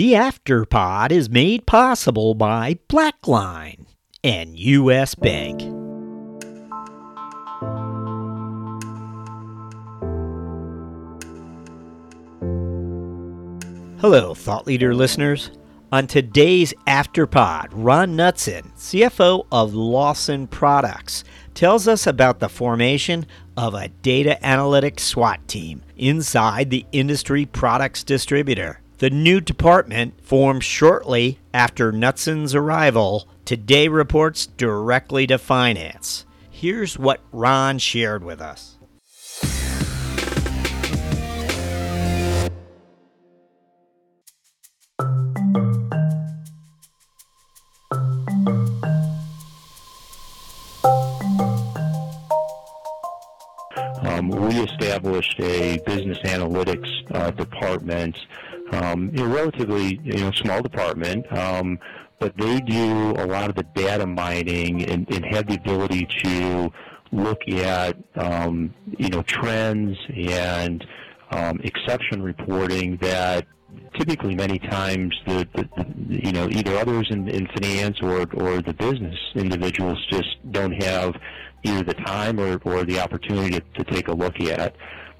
[0.00, 3.84] The Afterpod is made possible by Blackline
[4.24, 5.14] and U.S.
[5.14, 5.60] Bank.
[14.00, 15.50] Hello, Thought Leader listeners.
[15.92, 23.26] On today's Afterpod, Ron Knutson, CFO of Lawson Products, tells us about the formation
[23.58, 28.80] of a data analytics SWAT team inside the industry products distributor.
[29.00, 36.26] The new department, formed shortly after Knutson's arrival, today reports directly to finance.
[36.50, 38.76] Here's what Ron shared with us.
[54.02, 58.18] Um, we established a business analytics uh, department,
[58.72, 61.78] um, a relatively you know small department, um,
[62.18, 66.70] but they do a lot of the data mining and, and have the ability to
[67.12, 70.86] look at um, you know trends and
[71.30, 73.46] um, exception reporting that
[73.98, 78.60] typically many times the, the, the, you know either others in, in finance or or
[78.62, 81.14] the business individuals just don't have
[81.62, 84.74] either the time or, or the opportunity to, to take a look at.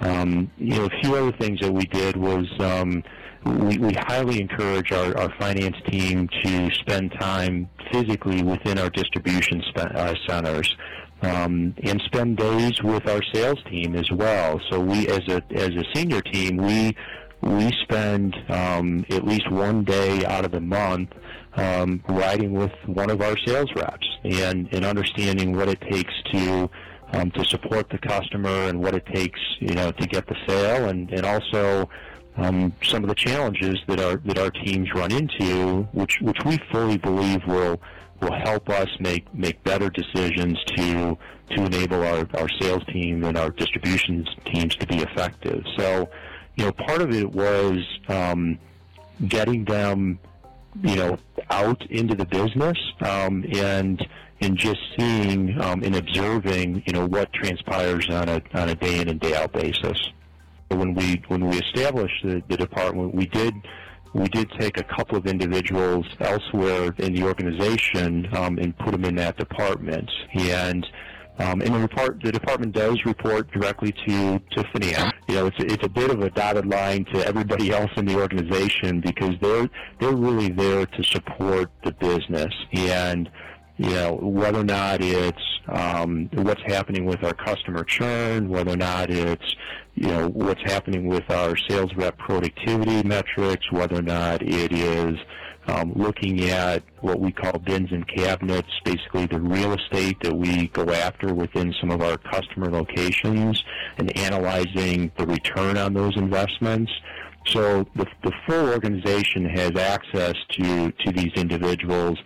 [0.00, 3.02] Um, you know, a few other things that we did was um,
[3.44, 9.62] we, we highly encourage our, our finance team to spend time physically within our distribution
[9.76, 10.74] uh, centers.
[11.22, 14.60] Um, and spend days with our sales team as well.
[14.68, 16.96] So we, as a as a senior team, we
[17.42, 21.10] we spend um, at least one day out of the month
[21.54, 26.70] um, riding with one of our sales reps and, and understanding what it takes to
[27.12, 30.88] um, to support the customer and what it takes you know to get the sale
[30.88, 31.88] and, and also
[32.36, 36.58] um, some of the challenges that our that our teams run into, which which we
[36.70, 37.80] fully believe will
[38.20, 41.18] will help us make make better decisions to
[41.50, 45.62] to enable our, our sales team and our distribution teams to be effective.
[45.76, 46.08] So,
[46.56, 47.78] you know, part of it was
[48.08, 48.58] um,
[49.28, 50.18] getting them,
[50.82, 51.18] you know,
[51.50, 54.06] out into the business um, and
[54.42, 59.00] and just seeing um, and observing, you know, what transpires on a on a day
[59.00, 59.98] in and day out basis.
[60.68, 63.54] When we when we established the, the department, we did
[64.14, 69.04] we did take a couple of individuals elsewhere in the organization um, and put them
[69.04, 70.10] in that department.
[70.34, 70.86] And
[71.38, 75.14] um, and the, report, the department does report directly to, to finance.
[75.28, 78.04] You know, it's a, it's a bit of a dotted line to everybody else in
[78.04, 83.30] the organization because they're they're really there to support the business and
[83.76, 88.76] you know whether or not it's um, what's happening with our customer churn, whether or
[88.76, 89.56] not it's
[89.94, 95.16] you know what's happening with our sales rep productivity metrics, whether or not it is
[95.68, 100.68] um, looking at what we call bins and cabinets, basically the real estate that we
[100.68, 103.62] go after within some of our customer locations,
[103.98, 106.90] and analyzing the return on those investments.
[107.46, 112.18] So the, the full organization has access to, to these individuals.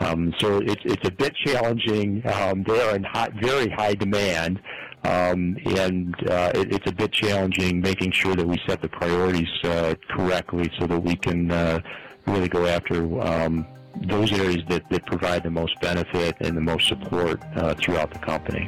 [0.00, 2.22] Um, so it's, it's a bit challenging.
[2.26, 4.60] Um, they're in high, very high demand.
[5.04, 9.50] Um, and uh, it, it's a bit challenging making sure that we set the priorities
[9.62, 11.80] uh, correctly so that we can uh,
[12.26, 13.66] really go after um,
[14.06, 18.18] those areas that, that provide the most benefit and the most support uh, throughout the
[18.18, 18.66] company.